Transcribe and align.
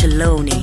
Cicciolone. 0.00 0.59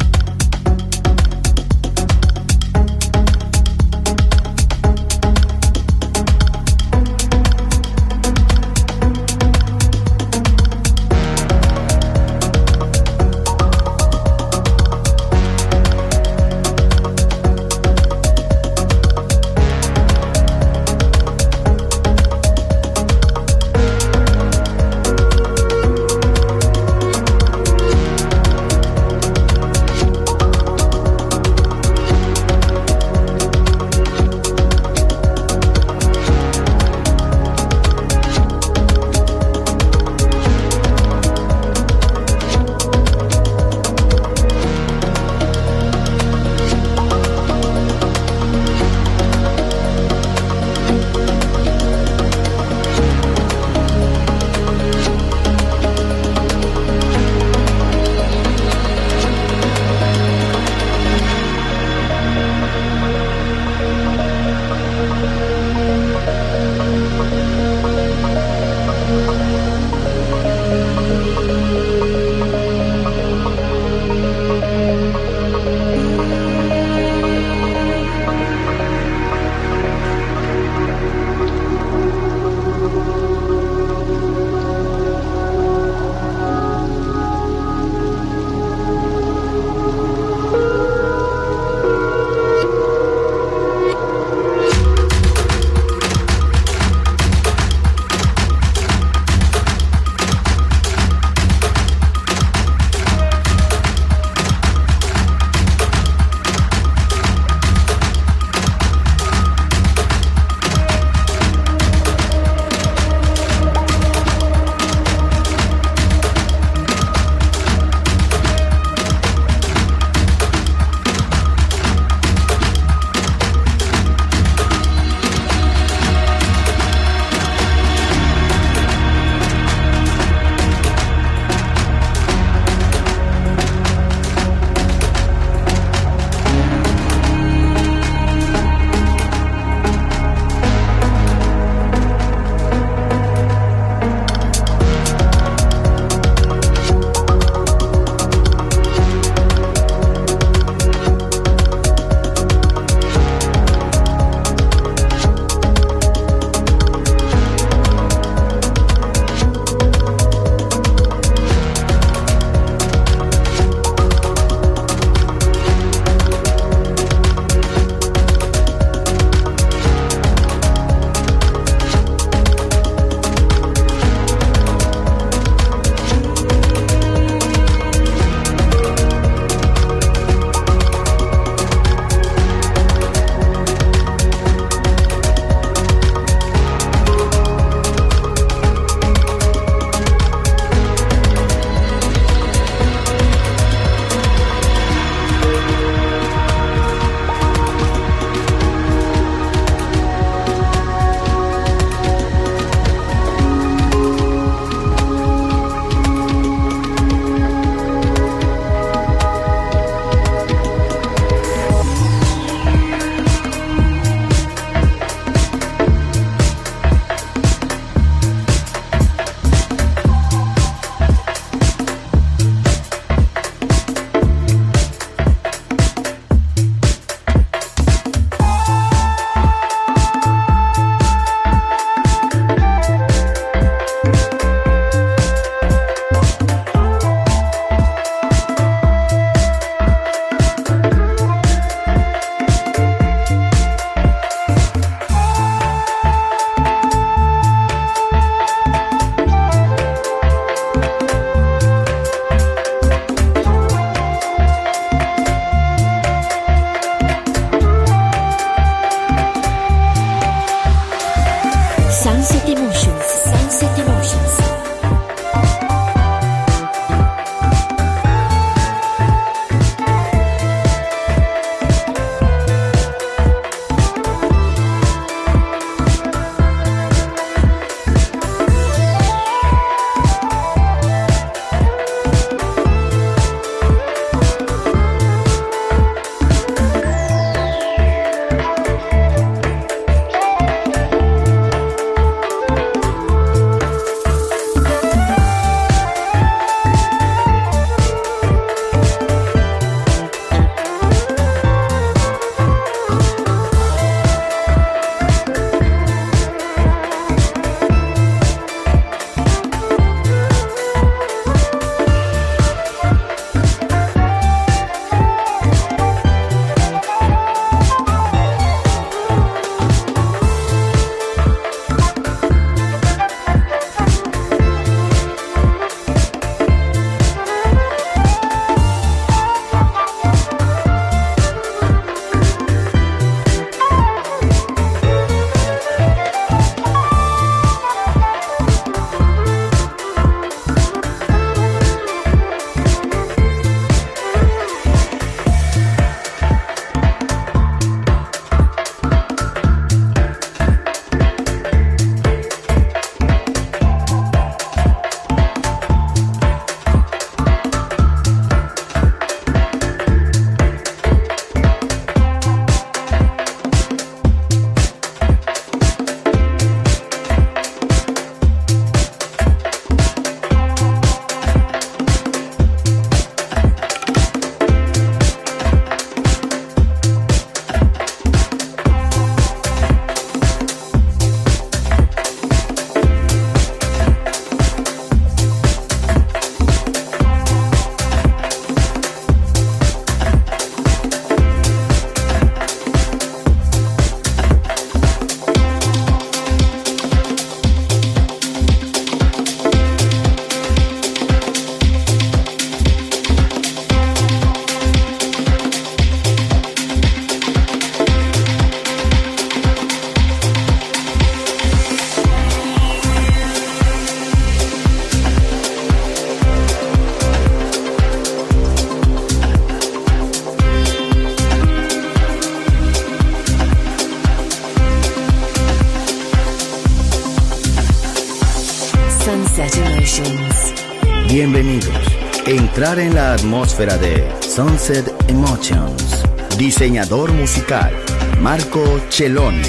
En 432.76 432.96
la 432.96 433.14
atmósfera 433.14 433.78
de 433.78 434.06
Sunset 434.20 434.94
Emotions. 435.08 436.04
Diseñador 436.38 437.14
musical, 437.14 437.74
Marco 438.20 438.62
Celloni, 438.90 439.42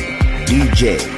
DJ. 0.47 1.18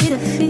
defeat. 0.00 0.49